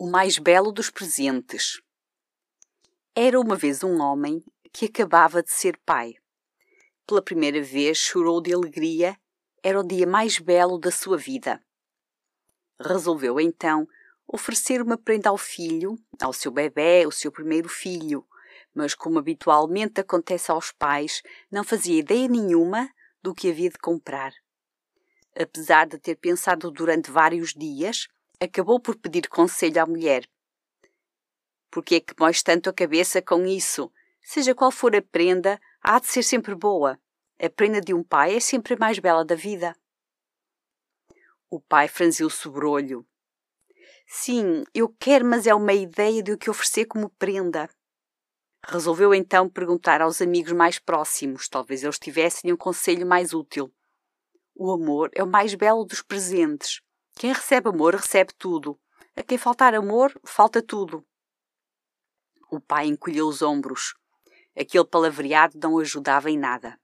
O 0.00 0.08
mais 0.08 0.38
belo 0.38 0.70
dos 0.70 0.90
presentes. 0.90 1.82
Era 3.16 3.40
uma 3.40 3.56
vez 3.56 3.82
um 3.82 4.00
homem 4.00 4.44
que 4.72 4.84
acabava 4.84 5.42
de 5.42 5.50
ser 5.50 5.76
pai. 5.84 6.14
Pela 7.04 7.20
primeira 7.20 7.60
vez 7.60 7.98
chorou 7.98 8.40
de 8.40 8.54
alegria, 8.54 9.18
era 9.60 9.80
o 9.80 9.82
dia 9.82 10.06
mais 10.06 10.38
belo 10.38 10.78
da 10.78 10.92
sua 10.92 11.18
vida. 11.18 11.60
Resolveu 12.80 13.40
então 13.40 13.88
oferecer 14.24 14.80
uma 14.80 14.96
prenda 14.96 15.30
ao 15.30 15.36
filho, 15.36 15.98
ao 16.22 16.32
seu 16.32 16.52
bebê, 16.52 17.04
o 17.04 17.10
seu 17.10 17.32
primeiro 17.32 17.68
filho, 17.68 18.24
mas 18.72 18.94
como 18.94 19.18
habitualmente 19.18 20.00
acontece 20.00 20.48
aos 20.52 20.70
pais, 20.70 21.22
não 21.50 21.64
fazia 21.64 21.98
ideia 21.98 22.28
nenhuma 22.28 22.88
do 23.20 23.34
que 23.34 23.50
havia 23.50 23.68
de 23.68 23.78
comprar. 23.78 24.32
Apesar 25.36 25.88
de 25.88 25.98
ter 25.98 26.14
pensado 26.14 26.70
durante 26.70 27.10
vários 27.10 27.52
dias, 27.52 28.06
acabou 28.40 28.80
por 28.80 28.96
pedir 28.96 29.28
conselho 29.28 29.82
à 29.82 29.86
mulher. 29.86 30.28
Por 31.70 31.84
que 31.84 31.96
é 31.96 32.00
que 32.00 32.14
móis 32.18 32.42
tanto 32.42 32.70
a 32.70 32.72
cabeça 32.72 33.20
com 33.20 33.44
isso? 33.44 33.92
Seja 34.22 34.54
qual 34.54 34.70
for 34.70 34.94
a 34.94 35.02
prenda, 35.02 35.60
há 35.82 35.98
de 35.98 36.06
ser 36.06 36.22
sempre 36.22 36.54
boa. 36.54 36.98
A 37.40 37.50
prenda 37.50 37.80
de 37.80 37.94
um 37.94 38.02
pai 38.02 38.36
é 38.36 38.40
sempre 38.40 38.74
a 38.74 38.78
mais 38.78 38.98
bela 38.98 39.24
da 39.24 39.34
vida. 39.34 39.76
O 41.50 41.60
pai 41.60 41.88
franziu 41.88 42.26
o 42.26 42.30
sobrolho. 42.30 43.06
Sim, 44.06 44.64
eu 44.74 44.88
quero, 44.88 45.24
mas 45.24 45.46
é 45.46 45.54
uma 45.54 45.72
ideia 45.72 46.22
de 46.22 46.32
o 46.32 46.38
que 46.38 46.50
oferecer 46.50 46.86
como 46.86 47.10
prenda. 47.10 47.68
Resolveu 48.66 49.14
então 49.14 49.48
perguntar 49.48 50.00
aos 50.00 50.20
amigos 50.20 50.52
mais 50.52 50.78
próximos, 50.78 51.48
talvez 51.48 51.84
eles 51.84 51.98
tivessem 51.98 52.52
um 52.52 52.56
conselho 52.56 53.06
mais 53.06 53.32
útil. 53.32 53.72
O 54.54 54.72
amor 54.72 55.10
é 55.14 55.22
o 55.22 55.26
mais 55.26 55.54
belo 55.54 55.84
dos 55.84 56.02
presentes. 56.02 56.80
Quem 57.18 57.32
recebe 57.32 57.68
amor, 57.68 57.96
recebe 57.96 58.32
tudo. 58.38 58.78
A 59.16 59.24
quem 59.24 59.36
faltar 59.36 59.74
amor, 59.74 60.16
falta 60.24 60.62
tudo. 60.62 61.04
O 62.48 62.60
pai 62.60 62.86
encolheu 62.86 63.26
os 63.26 63.42
ombros. 63.42 63.96
Aquele 64.56 64.84
palavreado 64.84 65.58
não 65.60 65.80
ajudava 65.80 66.30
em 66.30 66.38
nada. 66.38 66.78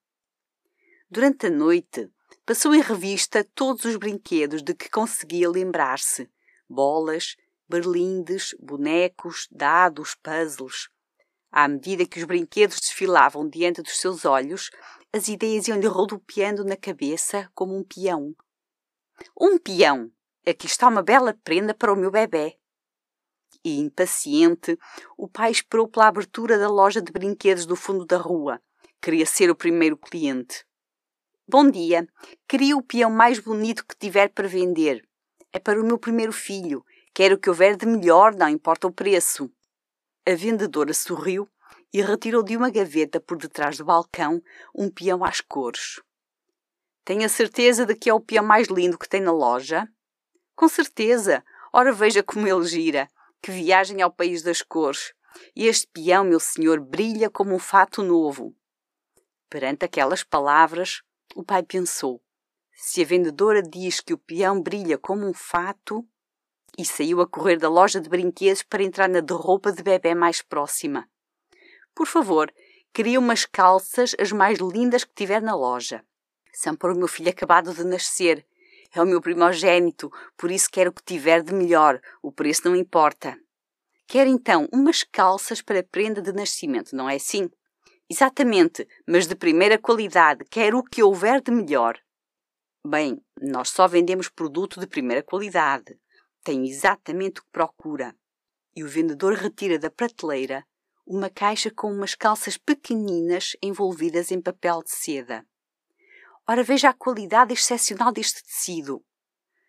Durante 1.09 1.47
a 1.47 1.51
noite, 1.51 2.11
passou 2.45 2.75
em 2.75 2.81
revista 2.81 3.47
todos 3.55 3.85
os 3.85 3.95
brinquedos 3.95 4.61
de 4.61 4.75
que 4.75 4.91
conseguia 4.91 5.49
lembrar-se: 5.49 6.29
bolas, 6.69 7.37
berlindes, 7.69 8.57
bonecos, 8.59 9.47
dados, 9.53 10.17
puzzles. 10.17 10.89
À 11.49 11.69
medida 11.69 12.05
que 12.05 12.19
os 12.19 12.25
brinquedos 12.25 12.81
desfilavam 12.81 13.49
diante 13.49 13.81
dos 13.81 14.01
seus 14.01 14.25
olhos, 14.25 14.71
as 15.13 15.29
ideias 15.29 15.69
iam-lhe 15.69 15.87
rodopiando 15.87 16.65
na 16.65 16.77
cabeça 16.77 17.49
como 17.55 17.79
um 17.79 17.85
peão. 17.85 18.35
Um 19.41 19.59
peão! 19.59 20.11
Aqui 20.47 20.67
está 20.67 20.89
uma 20.89 21.03
bela 21.03 21.35
prenda 21.43 21.73
para 21.73 21.91
o 21.91 21.97
meu 21.97 22.11
bebê. 22.11 22.59
E, 23.65 23.79
impaciente, 23.81 24.79
o 25.17 25.27
pai 25.27 25.51
esperou 25.51 25.89
pela 25.89 26.09
abertura 26.09 26.59
da 26.59 26.69
loja 26.69 27.01
de 27.01 27.11
brinquedos 27.11 27.65
do 27.65 27.75
fundo 27.75 28.05
da 28.05 28.19
rua. 28.19 28.61
Queria 29.01 29.25
ser 29.25 29.51
o 29.51 29.57
primeiro 29.57 29.97
cliente. 29.97 30.67
Bom 31.49 31.71
dia. 31.71 32.07
Queria 32.47 32.77
o 32.77 32.83
peão 32.83 33.11
mais 33.11 33.39
bonito 33.39 33.87
que 33.87 33.97
tiver 33.97 34.29
para 34.29 34.47
vender. 34.47 35.09
É 35.51 35.59
para 35.59 35.81
o 35.81 35.85
meu 35.85 35.99
primeiro 35.99 36.33
filho. 36.33 36.85
Quero 37.15 37.37
o 37.37 37.39
que 37.39 37.49
houver 37.49 37.75
de 37.75 37.87
melhor, 37.87 38.35
não 38.35 38.49
importa 38.49 38.87
o 38.87 38.93
preço. 38.93 39.51
A 40.27 40.35
vendedora 40.35 40.93
sorriu 40.93 41.49
e 41.91 42.03
retirou 42.03 42.43
de 42.43 42.55
uma 42.55 42.71
gaveta 42.71 43.19
por 43.19 43.39
detrás 43.39 43.79
do 43.79 43.85
balcão 43.87 44.43
um 44.75 44.91
peão 44.91 45.25
às 45.25 45.41
cores. 45.41 46.03
Tenho 47.03 47.25
a 47.25 47.29
certeza 47.31 47.87
de 47.87 47.95
que 47.95 48.11
é 48.11 48.15
o 48.15 48.21
peão 48.21 48.45
mais 48.45 48.69
lindo 48.69 48.99
que 48.99 49.09
tem 49.09 49.23
na 49.23 49.33
loja? 49.33 49.89
Com 50.55 50.69
certeza. 50.69 51.45
Ora, 51.73 51.93
veja 51.93 52.23
como 52.23 52.47
ele 52.47 52.65
gira. 52.65 53.09
Que 53.43 53.51
viagem 53.51 54.01
ao 54.01 54.11
país 54.11 54.43
das 54.43 54.63
cores. 54.63 55.13
E 55.55 55.67
este 55.67 55.87
peão, 55.89 56.25
meu 56.25 56.41
senhor, 56.41 56.81
brilha 56.81 57.29
como 57.29 57.55
um 57.55 57.59
fato 57.59 58.03
novo. 58.03 58.55
Perante 59.51 59.85
aquelas 59.85 60.23
palavras, 60.23 61.03
o 61.35 61.45
pai 61.45 61.63
pensou: 61.63 62.23
se 62.73 63.03
a 63.03 63.05
vendedora 63.05 63.63
diz 63.63 64.01
que 64.01 64.13
o 64.13 64.19
peão 64.19 64.61
brilha 64.61 64.99
como 64.99 65.27
um 65.27 65.35
fato, 65.35 66.07
e 66.77 66.85
saiu 66.85 67.21
a 67.21 67.27
correr 67.27 67.57
da 67.57 67.69
loja 67.69 68.01
de 68.01 68.09
brinquedos 68.09 68.63
para 68.63 68.83
entrar 68.83 69.09
na 69.09 69.21
de 69.21 69.33
roupa 69.33 69.73
de 69.73 69.83
bebê 69.83 70.15
mais 70.15 70.43
próxima. 70.43 71.09
Por 71.95 72.07
favor, 72.07 72.53
queria 72.93 73.21
umas 73.21 73.45
calças 73.45 74.15
as 74.19 74.33
mais 74.33 74.59
lindas 74.59 75.05
que 75.05 75.15
tiver 75.15 75.41
na 75.41 75.55
loja. 75.55 76.05
São 76.53 76.75
para 76.75 76.93
o 76.93 76.97
meu 76.97 77.07
filho 77.07 77.31
acabado 77.31 77.73
de 77.73 77.85
nascer 77.85 78.45
é 78.95 79.03
o 79.03 79.07
meu 79.07 79.21
primogênito, 79.21 80.11
por 80.37 80.51
isso 80.51 80.69
quero 80.71 80.93
que 80.93 81.03
tiver 81.03 81.43
de 81.43 81.53
melhor. 81.53 82.01
O 82.23 82.31
preço 82.31 82.63
não 82.65 82.77
importa. 82.77 83.37
Quero 84.07 84.31
então 84.31 84.69
umas 84.73 85.03
calças 85.03 85.61
para 85.61 85.83
prenda 85.83 86.23
de 86.23 86.33
nascimento, 86.33 86.95
não 86.95 87.09
é 87.09 87.17
assim? 87.17 87.51
Exatamente, 88.09 88.87
mas 89.07 89.27
de 89.27 89.35
primeira 89.35 89.79
qualidade. 89.79 90.45
Quero 90.51 90.79
o 90.79 90.85
que 90.85 91.03
houver 91.03 91.41
de 91.41 91.51
melhor. 91.51 91.99
Bem, 92.87 93.21
nós 93.41 93.71
só 93.71 93.89
vendemos 93.89 94.29
produto 94.29 94.79
de 94.79 94.87
primeira 94.87 95.23
qualidade. 95.23 95.99
Tenho 96.43 96.65
exatamente 96.65 97.41
o 97.41 97.45
que 97.45 97.51
procura. 97.51 98.15
E 98.77 98.85
o 98.85 98.89
vendedor 98.89 99.35
retira 99.35 99.79
da 99.79 99.91
prateleira 99.91 100.65
uma 101.07 101.29
caixa 101.29 101.71
com 101.71 101.91
umas 101.91 102.15
calças 102.15 102.57
pequeninas 102.57 103.57
envolvidas 103.63 104.31
em 104.31 104.41
papel 104.41 104.83
de 104.83 104.91
seda. 104.91 105.47
Ora, 106.47 106.63
veja 106.63 106.91
a 106.91 106.95
qualidade 106.95 107.55
excepcional 107.55 108.13
deste 108.13 108.45
tecido. 108.45 109.03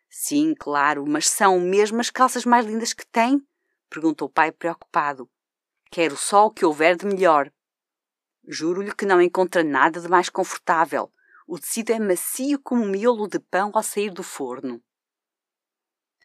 Sim, 0.09 0.53
claro, 0.53 1.05
mas 1.07 1.29
são 1.29 1.59
mesmo 1.59 2.01
as 2.01 2.09
calças 2.09 2.45
mais 2.45 2.65
lindas 2.65 2.91
que 2.93 3.05
tem? 3.07 3.41
Perguntou 3.89 4.27
o 4.27 4.31
pai 4.31 4.51
preocupado. 4.51 5.29
Quero 5.89 6.17
só 6.17 6.47
o 6.47 6.51
que 6.51 6.65
houver 6.65 6.97
de 6.97 7.05
melhor. 7.05 7.49
Juro-lhe 8.45 8.93
que 8.93 9.05
não 9.05 9.21
encontra 9.21 9.63
nada 9.63 10.01
de 10.01 10.09
mais 10.09 10.29
confortável. 10.29 11.11
O 11.47 11.57
tecido 11.57 11.91
é 11.91 11.99
macio 11.99 12.59
como 12.59 12.83
um 12.83 12.89
miolo 12.89 13.27
de 13.27 13.39
pão 13.39 13.71
ao 13.73 13.83
sair 13.83 14.11
do 14.11 14.23
forno. 14.23 14.83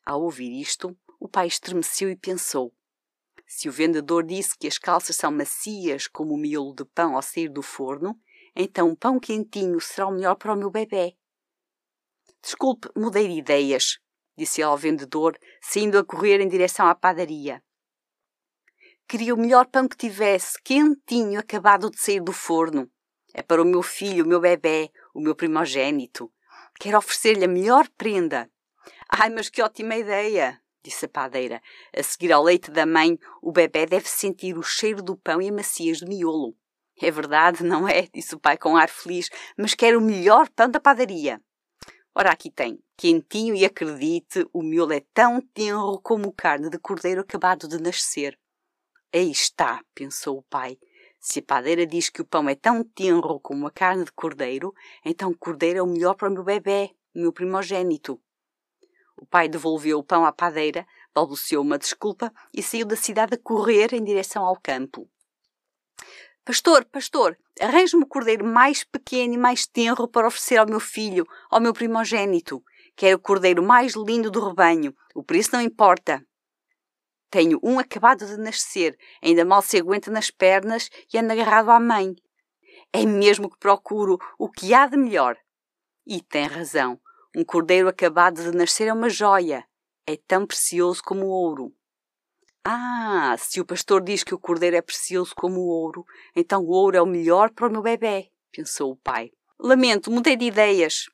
Ao 0.04 0.20
ouvir 0.20 0.60
isto, 0.60 0.98
o 1.20 1.28
pai 1.28 1.46
estremeceu 1.46 2.10
e 2.10 2.16
pensou: 2.16 2.74
se 3.46 3.68
o 3.68 3.72
vendedor 3.72 4.24
disse 4.24 4.56
que 4.56 4.66
as 4.66 4.78
calças 4.78 5.16
são 5.16 5.30
macias 5.30 6.08
como 6.08 6.34
o 6.34 6.38
miolo 6.38 6.74
de 6.74 6.84
pão 6.84 7.14
ao 7.14 7.22
sair 7.22 7.48
do 7.48 7.62
forno, 7.62 8.18
então 8.60 8.88
um 8.88 8.94
pão 8.94 9.18
quentinho 9.18 9.80
será 9.80 10.06
o 10.06 10.12
melhor 10.12 10.34
para 10.34 10.52
o 10.52 10.56
meu 10.56 10.70
bebê. 10.70 11.16
Desculpe, 12.42 12.88
mudei 12.96 13.28
de 13.28 13.34
ideias, 13.34 13.98
disse 14.36 14.60
ele 14.60 14.68
ao 14.68 14.76
vendedor, 14.76 15.38
saindo 15.60 15.98
a 15.98 16.04
correr 16.04 16.40
em 16.40 16.48
direção 16.48 16.86
à 16.86 16.94
padaria. 16.94 17.62
Queria 19.06 19.34
o 19.34 19.38
melhor 19.38 19.66
pão 19.66 19.88
que 19.88 19.96
tivesse, 19.96 20.60
quentinho, 20.62 21.40
acabado 21.40 21.90
de 21.90 21.98
sair 22.00 22.20
do 22.20 22.32
forno. 22.32 22.90
É 23.34 23.42
para 23.42 23.60
o 23.60 23.64
meu 23.64 23.82
filho, 23.82 24.24
o 24.24 24.28
meu 24.28 24.40
bebê, 24.40 24.90
o 25.14 25.20
meu 25.20 25.34
primogênito. 25.34 26.32
Quero 26.78 26.98
oferecer-lhe 26.98 27.44
a 27.44 27.48
melhor 27.48 27.88
prenda. 27.96 28.50
Ai, 29.08 29.30
mas 29.30 29.48
que 29.48 29.62
ótima 29.62 29.96
ideia! 29.96 30.60
disse 30.82 31.06
a 31.06 31.08
padeira. 31.08 31.60
A 31.94 32.02
seguir 32.02 32.32
ao 32.32 32.42
leite 32.42 32.70
da 32.70 32.86
mãe, 32.86 33.18
o 33.42 33.52
bebê 33.52 33.84
deve 33.84 34.08
sentir 34.08 34.56
o 34.56 34.62
cheiro 34.62 35.02
do 35.02 35.16
pão 35.16 35.40
e 35.42 35.48
a 35.48 35.52
maciez 35.52 36.00
do 36.00 36.08
miolo. 36.08 36.56
É 37.00 37.10
verdade, 37.10 37.64
não 37.64 37.88
é? 37.88 38.02
disse 38.12 38.34
o 38.34 38.40
pai 38.40 38.58
com 38.58 38.76
ar 38.76 38.88
feliz, 38.88 39.28
mas 39.56 39.74
quero 39.74 39.98
o 39.98 40.02
melhor 40.02 40.48
pão 40.50 40.68
da 40.68 40.78
padaria. 40.78 41.40
Ora, 42.14 42.32
aqui 42.32 42.50
tem, 42.50 42.78
quentinho 42.96 43.54
e 43.54 43.64
acredite, 43.64 44.46
o 44.52 44.62
miolo 44.62 44.92
é 44.92 45.00
tão 45.14 45.40
tenro 45.40 46.00
como 46.02 46.32
carne 46.32 46.68
de 46.68 46.78
cordeiro 46.78 47.20
acabado 47.20 47.68
de 47.68 47.80
nascer. 47.80 48.38
Aí 49.14 49.30
está, 49.30 49.82
pensou 49.94 50.38
o 50.38 50.42
pai. 50.42 50.76
Se 51.18 51.38
a 51.38 51.42
padeira 51.42 51.86
diz 51.86 52.10
que 52.10 52.20
o 52.20 52.24
pão 52.24 52.48
é 52.48 52.54
tão 52.54 52.82
tenro 52.82 53.38
como 53.40 53.66
a 53.66 53.70
carne 53.70 54.04
de 54.04 54.12
cordeiro, 54.12 54.74
então 55.04 55.30
o 55.30 55.38
cordeiro 55.38 55.78
é 55.78 55.82
o 55.82 55.86
melhor 55.86 56.14
para 56.14 56.28
o 56.28 56.32
meu 56.32 56.42
bebê, 56.42 56.90
o 57.14 57.20
meu 57.20 57.32
primogênito. 57.32 58.20
O 59.16 59.26
pai 59.26 59.48
devolveu 59.48 59.98
o 59.98 60.04
pão 60.04 60.24
à 60.24 60.32
padeira, 60.32 60.86
balbuciou 61.14 61.62
uma 61.62 61.78
desculpa 61.78 62.32
e 62.54 62.62
saiu 62.62 62.86
da 62.86 62.96
cidade 62.96 63.34
a 63.34 63.38
correr 63.38 63.94
em 63.94 64.02
direção 64.02 64.44
ao 64.44 64.56
campo. 64.60 65.08
Pastor, 66.44 66.84
pastor, 66.86 67.38
arranje-me 67.60 68.02
o 68.02 68.06
cordeiro 68.06 68.44
mais 68.44 68.82
pequeno 68.82 69.34
e 69.34 69.38
mais 69.38 69.66
tenro 69.66 70.08
para 70.08 70.26
oferecer 70.26 70.56
ao 70.56 70.66
meu 70.66 70.80
filho, 70.80 71.26
ao 71.50 71.60
meu 71.60 71.72
primogênito. 71.72 72.64
Quero 72.96 73.18
o 73.18 73.20
cordeiro 73.20 73.62
mais 73.62 73.94
lindo 73.94 74.30
do 74.30 74.46
rebanho. 74.48 74.94
O 75.14 75.22
preço 75.22 75.50
não 75.52 75.60
importa. 75.60 76.24
Tenho 77.30 77.60
um 77.62 77.78
acabado 77.78 78.26
de 78.26 78.36
nascer, 78.38 78.98
ainda 79.22 79.44
mal 79.44 79.62
se 79.62 79.78
aguenta 79.78 80.10
nas 80.10 80.30
pernas 80.30 80.90
e 81.12 81.18
anda 81.18 81.34
agarrado 81.34 81.70
à 81.70 81.78
mãe. 81.78 82.16
É 82.92 83.04
mesmo 83.04 83.48
que 83.48 83.58
procuro 83.58 84.18
o 84.38 84.50
que 84.50 84.74
há 84.74 84.86
de 84.86 84.96
melhor. 84.96 85.36
E 86.06 86.20
tem 86.22 86.46
razão. 86.46 86.98
Um 87.36 87.44
cordeiro 87.44 87.86
acabado 87.86 88.42
de 88.42 88.56
nascer 88.56 88.88
é 88.88 88.92
uma 88.92 89.08
joia. 89.08 89.64
É 90.06 90.16
tão 90.16 90.46
precioso 90.46 91.02
como 91.04 91.26
o 91.26 91.30
ouro. 91.30 91.72
Ah, 92.62 93.36
se 93.38 93.58
o 93.58 93.64
pastor 93.64 94.02
diz 94.02 94.22
que 94.22 94.34
o 94.34 94.38
cordeiro 94.38 94.76
é 94.76 94.82
precioso 94.82 95.34
como 95.34 95.60
o 95.60 95.68
ouro, 95.68 96.04
então 96.36 96.62
o 96.62 96.68
ouro 96.68 96.96
é 96.96 97.00
o 97.00 97.06
melhor 97.06 97.50
para 97.50 97.66
o 97.66 97.70
meu 97.70 97.80
bebê, 97.80 98.30
pensou 98.52 98.92
o 98.92 98.96
pai. 98.96 99.30
Lamento, 99.58 100.10
mudei 100.10 100.36
de 100.36 100.44
ideias. 100.44 101.06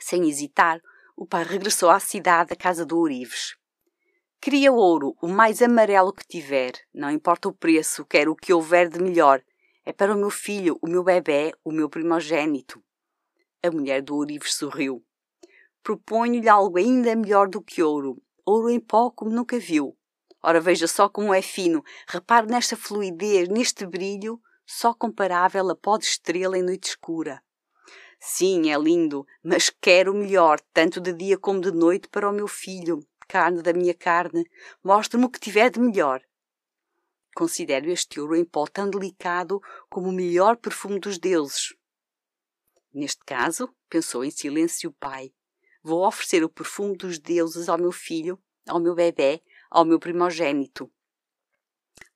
Sem 0.00 0.28
hesitar, 0.28 0.80
o 1.16 1.24
pai 1.24 1.44
regressou 1.44 1.90
à 1.90 2.00
cidade, 2.00 2.52
à 2.52 2.56
casa 2.56 2.84
do 2.84 2.98
Ourives. 2.98 3.56
Queria 4.40 4.72
ouro, 4.72 5.16
o 5.22 5.28
mais 5.28 5.62
amarelo 5.62 6.12
que 6.12 6.26
tiver, 6.26 6.72
não 6.92 7.10
importa 7.10 7.48
o 7.48 7.52
preço, 7.52 8.04
quero 8.04 8.32
o 8.32 8.36
que 8.36 8.52
houver 8.52 8.88
de 8.88 9.00
melhor. 9.00 9.42
É 9.84 9.92
para 9.92 10.14
o 10.14 10.18
meu 10.18 10.30
filho, 10.30 10.76
o 10.82 10.88
meu 10.88 11.04
bebê, 11.04 11.52
o 11.64 11.72
meu 11.72 11.88
primogênito. 11.88 12.82
A 13.62 13.70
mulher 13.70 14.02
do 14.02 14.16
ourives 14.16 14.54
sorriu. 14.54 15.04
Proponho-lhe 15.82 16.48
algo 16.48 16.78
ainda 16.78 17.14
melhor 17.14 17.48
do 17.48 17.62
que 17.62 17.82
ouro, 17.82 18.20
ouro 18.44 18.70
em 18.70 18.80
pó 18.80 19.10
como 19.10 19.30
nunca 19.30 19.58
viu. 19.58 19.96
Ora, 20.42 20.60
veja 20.60 20.86
só 20.86 21.08
como 21.08 21.34
é 21.34 21.42
fino, 21.42 21.82
repare 22.06 22.46
nesta 22.46 22.76
fluidez, 22.76 23.48
neste 23.48 23.84
brilho, 23.84 24.40
só 24.64 24.94
comparável 24.94 25.68
a 25.70 25.74
pó 25.74 25.98
de 25.98 26.04
estrela 26.04 26.56
em 26.56 26.62
noite 26.62 26.90
escura. 26.90 27.42
Sim, 28.20 28.70
é 28.70 28.78
lindo, 28.78 29.26
mas 29.42 29.70
quero 29.80 30.14
melhor, 30.14 30.60
tanto 30.72 31.00
de 31.00 31.12
dia 31.12 31.38
como 31.38 31.60
de 31.60 31.72
noite, 31.72 32.08
para 32.08 32.28
o 32.28 32.32
meu 32.32 32.48
filho, 32.48 33.00
carne 33.28 33.62
da 33.62 33.72
minha 33.72 33.94
carne, 33.94 34.44
mostre-me 34.82 35.24
o 35.24 35.30
que 35.30 35.40
tiver 35.40 35.70
de 35.70 35.80
melhor. 35.80 36.22
Considero 37.34 37.90
este 37.90 38.20
ouro 38.20 38.34
em 38.34 38.44
pó 38.44 38.66
tão 38.66 38.90
delicado 38.90 39.60
como 39.88 40.08
o 40.08 40.12
melhor 40.12 40.56
perfume 40.56 40.98
dos 40.98 41.18
deuses. 41.18 41.74
Neste 42.92 43.24
caso, 43.24 43.72
pensou 43.88 44.24
em 44.24 44.30
silêncio 44.30 44.90
o 44.90 44.94
pai, 44.94 45.32
vou 45.82 46.06
oferecer 46.06 46.42
o 46.42 46.48
perfume 46.48 46.96
dos 46.96 47.18
deuses 47.18 47.68
ao 47.68 47.78
meu 47.78 47.92
filho, 47.92 48.42
ao 48.66 48.80
meu 48.80 48.94
bebê, 48.94 49.40
ao 49.70 49.84
meu 49.84 49.98
primogênito. 49.98 50.90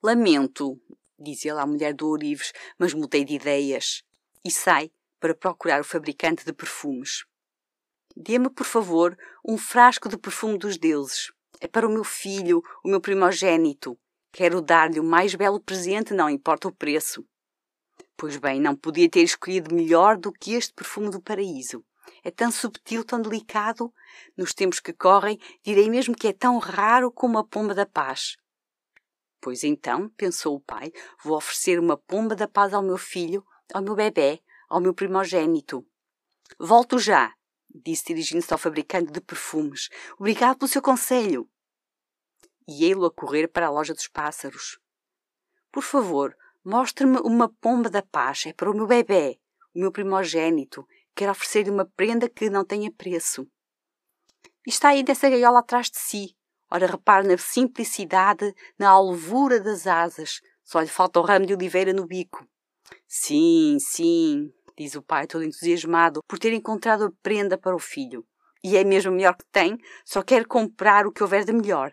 Lamento, 0.02 0.80
disse 1.18 1.48
ele 1.48 1.60
à 1.60 1.66
mulher 1.66 1.94
do 1.94 2.08
Ourives, 2.08 2.52
mas 2.78 2.94
mudei 2.94 3.24
de 3.24 3.34
ideias. 3.34 4.02
E 4.44 4.50
sai 4.50 4.90
para 5.20 5.34
procurar 5.34 5.80
o 5.80 5.84
fabricante 5.84 6.44
de 6.44 6.52
perfumes. 6.52 7.24
Dê-me, 8.16 8.50
por 8.50 8.66
favor, 8.66 9.16
um 9.46 9.56
frasco 9.56 10.08
de 10.08 10.18
perfume 10.18 10.58
dos 10.58 10.76
deuses. 10.76 11.32
É 11.60 11.68
para 11.68 11.86
o 11.86 11.90
meu 11.90 12.04
filho, 12.04 12.62
o 12.84 12.88
meu 12.88 13.00
primogênito. 13.00 13.98
Quero 14.32 14.60
dar-lhe 14.60 14.98
o 14.98 15.04
mais 15.04 15.34
belo 15.34 15.60
presente, 15.60 16.12
não 16.12 16.28
importa 16.28 16.68
o 16.68 16.74
preço. 16.74 17.24
Pois 18.16 18.36
bem, 18.36 18.60
não 18.60 18.74
podia 18.74 19.08
ter 19.08 19.22
escolhido 19.22 19.74
melhor 19.74 20.16
do 20.16 20.32
que 20.32 20.54
este 20.54 20.72
perfume 20.72 21.10
do 21.10 21.20
paraíso. 21.20 21.84
É 22.24 22.30
tão 22.30 22.50
subtil, 22.50 23.04
tão 23.04 23.20
delicado. 23.20 23.92
Nos 24.36 24.52
tempos 24.52 24.80
que 24.80 24.92
correm, 24.92 25.38
direi 25.62 25.88
mesmo 25.90 26.14
que 26.14 26.28
é 26.28 26.32
tão 26.32 26.58
raro 26.58 27.10
como 27.10 27.38
a 27.38 27.44
pomba 27.44 27.74
da 27.74 27.86
paz. 27.86 28.36
Pois 29.40 29.64
então, 29.64 30.08
pensou 30.10 30.54
o 30.54 30.60
pai, 30.60 30.92
vou 31.24 31.36
oferecer 31.36 31.80
uma 31.80 31.96
pomba 31.96 32.36
da 32.36 32.46
paz 32.46 32.72
ao 32.72 32.82
meu 32.82 32.96
filho, 32.96 33.44
ao 33.74 33.82
meu 33.82 33.94
bebê, 33.94 34.40
ao 34.68 34.80
meu 34.80 34.94
primogênito. 34.94 35.84
Volto 36.58 36.98
já, 36.98 37.34
disse 37.68 38.06
dirigindo-se 38.06 38.52
ao 38.52 38.58
fabricante 38.58 39.10
de 39.10 39.20
perfumes. 39.20 39.88
Obrigado 40.18 40.58
pelo 40.58 40.68
seu 40.68 40.80
conselho. 40.80 41.48
E 42.68 42.84
ele 42.84 43.04
a 43.04 43.10
correr 43.10 43.48
para 43.48 43.66
a 43.66 43.70
loja 43.70 43.92
dos 43.92 44.06
pássaros. 44.06 44.78
Por 45.72 45.82
favor, 45.82 46.36
mostre-me 46.64 47.18
uma 47.18 47.48
pomba 47.48 47.90
da 47.90 48.02
paz. 48.02 48.44
É 48.46 48.52
para 48.52 48.70
o 48.70 48.74
meu 48.74 48.86
bebê, 48.86 49.40
o 49.74 49.80
meu 49.80 49.90
primogênito. 49.90 50.86
Quero 51.14 51.32
oferecer-lhe 51.32 51.70
uma 51.70 51.84
prenda 51.84 52.28
que 52.28 52.48
não 52.48 52.64
tenha 52.64 52.90
preço. 52.90 53.46
E 54.66 54.70
está 54.70 54.90
aí 54.90 55.02
dessa 55.02 55.28
gaiola 55.28 55.60
atrás 55.60 55.90
de 55.90 55.98
si. 55.98 56.36
Ora, 56.70 56.86
repare 56.86 57.28
na 57.28 57.36
simplicidade, 57.36 58.54
na 58.78 58.88
alvura 58.88 59.60
das 59.60 59.86
asas. 59.86 60.40
Só 60.64 60.80
lhe 60.80 60.88
falta 60.88 61.20
o 61.20 61.22
ramo 61.22 61.44
de 61.44 61.54
oliveira 61.54 61.92
no 61.92 62.06
bico. 62.06 62.46
Sim, 63.06 63.76
sim, 63.78 64.52
diz 64.76 64.94
o 64.94 65.02
pai, 65.02 65.26
todo 65.26 65.44
entusiasmado 65.44 66.20
por 66.26 66.38
ter 66.38 66.52
encontrado 66.52 67.04
a 67.04 67.12
prenda 67.22 67.58
para 67.58 67.76
o 67.76 67.78
filho. 67.78 68.26
E 68.64 68.76
é 68.76 68.84
mesmo 68.84 69.12
melhor 69.12 69.36
que 69.36 69.44
tem, 69.50 69.76
só 70.04 70.22
quer 70.22 70.46
comprar 70.46 71.06
o 71.06 71.12
que 71.12 71.22
houver 71.22 71.44
de 71.44 71.52
melhor. 71.52 71.92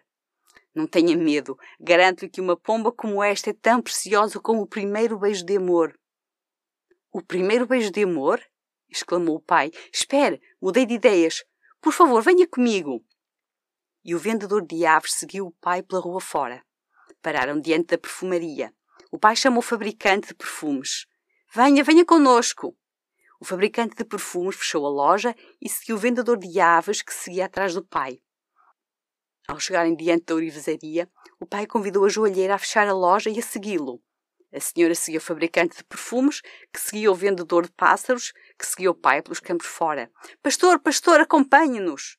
Não 0.73 0.85
tenha 0.85 1.17
medo, 1.17 1.57
garanto-lhe 1.79 2.29
que 2.29 2.39
uma 2.39 2.55
pomba 2.55 2.91
como 2.91 3.23
esta 3.23 3.49
é 3.49 3.53
tão 3.53 3.81
preciosa 3.81 4.39
como 4.39 4.61
o 4.61 4.67
primeiro 4.67 5.17
beijo 5.17 5.43
de 5.43 5.57
amor. 5.57 5.97
O 7.11 7.21
primeiro 7.21 7.65
beijo 7.65 7.91
de 7.91 8.03
amor? 8.03 8.39
Exclamou 8.89 9.35
o 9.35 9.41
pai. 9.41 9.71
Espere, 9.93 10.41
mudei 10.61 10.85
de 10.85 10.95
ideias. 10.95 11.43
Por 11.81 11.93
favor, 11.93 12.21
venha 12.21 12.47
comigo. 12.47 13.03
E 14.03 14.15
o 14.15 14.19
vendedor 14.19 14.65
de 14.65 14.85
aves 14.85 15.13
seguiu 15.13 15.47
o 15.47 15.51
pai 15.51 15.81
pela 15.83 16.01
rua 16.01 16.21
fora. 16.21 16.63
Pararam 17.21 17.59
diante 17.59 17.87
da 17.87 17.97
perfumaria. 17.97 18.73
O 19.11 19.17
pai 19.17 19.35
chamou 19.35 19.59
o 19.59 19.63
fabricante 19.63 20.29
de 20.29 20.35
perfumes. 20.35 21.05
Venha, 21.53 21.83
venha 21.83 22.05
conosco. 22.05 22.75
O 23.39 23.45
fabricante 23.45 23.95
de 23.95 24.03
perfumes 24.03 24.55
fechou 24.55 24.85
a 24.85 24.89
loja 24.89 25.35
e 25.61 25.69
seguiu 25.69 25.95
o 25.95 25.99
vendedor 25.99 26.37
de 26.37 26.59
aves 26.59 27.01
que 27.01 27.13
seguia 27.13 27.45
atrás 27.45 27.73
do 27.73 27.83
pai. 27.83 28.21
Ao 29.47 29.59
chegarem 29.59 29.95
diante 29.95 30.25
da 30.25 30.35
orivesaria, 30.35 31.09
o 31.39 31.45
pai 31.45 31.65
convidou 31.65 32.05
a 32.05 32.09
joalheira 32.09 32.55
a 32.55 32.59
fechar 32.59 32.87
a 32.87 32.93
loja 32.93 33.29
e 33.29 33.39
a 33.39 33.41
segui-lo. 33.41 34.01
A 34.51 34.59
senhora 34.59 34.95
seguiu 34.95 35.19
o 35.19 35.23
fabricante 35.23 35.77
de 35.77 35.83
perfumes, 35.83 36.41
que 36.73 36.79
seguia 36.79 37.11
o 37.11 37.15
vendedor 37.15 37.65
de 37.65 37.71
pássaros, 37.71 38.33
que 38.57 38.65
seguia 38.65 38.89
o 38.89 38.95
pai 38.95 39.21
pelos 39.21 39.39
campos 39.39 39.67
fora. 39.67 40.11
Pastor, 40.41 40.79
pastor, 40.79 41.19
acompanhe-nos! 41.19 42.17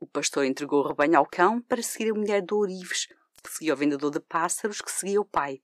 O 0.00 0.06
pastor 0.06 0.44
entregou 0.44 0.82
o 0.84 0.88
rebanho 0.88 1.16
ao 1.16 1.26
cão 1.26 1.60
para 1.60 1.80
seguir 1.80 2.10
a 2.10 2.14
mulher 2.14 2.42
do 2.42 2.58
Orives, 2.58 3.06
que 3.42 3.52
seguia 3.52 3.74
o 3.74 3.76
vendedor 3.76 4.10
de 4.10 4.18
pássaros, 4.18 4.80
que 4.80 4.90
seguia 4.90 5.20
o 5.20 5.24
pai. 5.24 5.62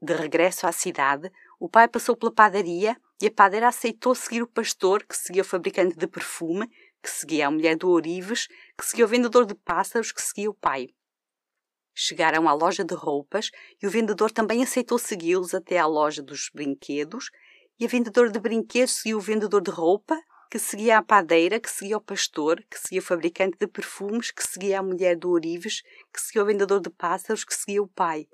De 0.00 0.14
regresso 0.14 0.68
à 0.68 0.70
cidade, 0.70 1.32
o 1.58 1.68
pai 1.68 1.88
passou 1.88 2.16
pela 2.16 2.32
padaria 2.32 2.96
e 3.20 3.26
a 3.26 3.30
padeira 3.32 3.66
aceitou 3.66 4.14
seguir 4.14 4.42
o 4.42 4.46
pastor, 4.46 5.04
que 5.04 5.16
seguia 5.16 5.42
o 5.42 5.44
fabricante 5.44 5.96
de 5.96 6.06
perfume, 6.06 6.70
que 7.02 7.10
seguia 7.10 7.48
a 7.48 7.50
mulher 7.50 7.76
do 7.76 7.90
Orives, 7.90 8.46
que 8.78 8.84
seguia 8.84 9.04
o 9.04 9.08
vendedor 9.08 9.44
de 9.44 9.56
pássaros, 9.56 10.12
que 10.12 10.22
seguia 10.22 10.48
o 10.48 10.54
pai. 10.54 10.94
Chegaram 12.00 12.48
à 12.48 12.52
loja 12.52 12.84
de 12.84 12.94
roupas 12.94 13.50
e 13.82 13.84
o 13.84 13.90
vendedor 13.90 14.30
também 14.30 14.62
aceitou 14.62 15.00
segui-los 15.00 15.52
até 15.52 15.78
à 15.78 15.86
loja 15.86 16.22
dos 16.22 16.48
brinquedos, 16.54 17.28
e 17.76 17.84
a 17.84 17.88
vendedora 17.88 18.30
de 18.30 18.38
brinquedos 18.38 18.92
seguiu 18.92 19.18
o 19.18 19.20
vendedor 19.20 19.60
de 19.60 19.72
roupa, 19.72 20.16
que 20.48 20.60
seguia 20.60 20.98
a 20.98 21.02
padeira, 21.02 21.58
que 21.58 21.68
seguia 21.68 21.96
o 21.96 22.00
pastor, 22.00 22.64
que 22.70 22.78
seguia 22.78 23.00
o 23.00 23.04
fabricante 23.04 23.58
de 23.58 23.66
perfumes, 23.66 24.30
que 24.30 24.46
seguia 24.46 24.78
a 24.78 24.82
mulher 24.82 25.16
do 25.16 25.28
Orives, 25.28 25.82
que 26.14 26.20
seguia 26.20 26.44
o 26.44 26.46
vendedor 26.46 26.80
de 26.80 26.88
pássaros, 26.88 27.42
que 27.42 27.52
seguia 27.52 27.82
o 27.82 27.88
pai. 27.88 28.28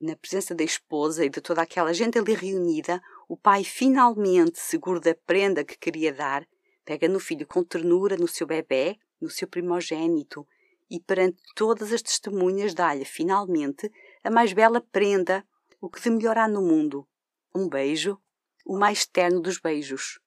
Na 0.00 0.14
presença 0.14 0.54
da 0.54 0.62
esposa 0.62 1.24
e 1.24 1.28
de 1.28 1.40
toda 1.40 1.62
aquela 1.62 1.92
gente 1.92 2.16
ali 2.16 2.34
reunida, 2.34 3.02
o 3.28 3.36
pai 3.36 3.64
finalmente, 3.64 4.60
seguro 4.60 5.00
da 5.00 5.16
prenda 5.26 5.64
que 5.64 5.76
queria 5.76 6.12
dar, 6.12 6.46
pega 6.84 7.08
no 7.08 7.18
filho 7.18 7.44
com 7.44 7.64
ternura 7.64 8.16
no 8.16 8.28
seu 8.28 8.46
bebê, 8.46 8.96
no 9.20 9.28
seu 9.28 9.48
primogênito, 9.48 10.46
e 10.90 10.98
perante 10.98 11.40
todas 11.54 11.92
as 11.92 12.02
testemunhas 12.02 12.74
dá-lhe, 12.74 13.04
finalmente, 13.04 13.90
a 14.24 14.30
mais 14.30 14.52
bela 14.52 14.80
prenda, 14.80 15.46
o 15.80 15.88
que 15.88 16.00
de 16.00 16.10
melhor 16.10 16.36
há 16.36 16.48
no 16.48 16.60
mundo. 16.60 17.06
Um 17.54 17.68
beijo, 17.68 18.18
o 18.66 18.76
mais 18.76 19.06
terno 19.06 19.40
dos 19.40 19.58
beijos. 19.58 20.20